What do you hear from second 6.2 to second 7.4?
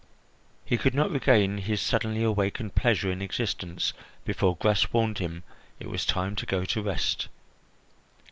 to go to rest.